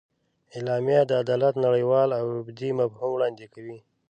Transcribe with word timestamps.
اعلامیه 0.57 1.01
د 1.07 1.11
عدالت 1.23 1.55
نړیوال 1.65 2.09
او 2.19 2.25
ابدي 2.41 2.69
مفهوم 2.79 3.11
وړاندې 3.13 3.45
کوي. 3.53 3.77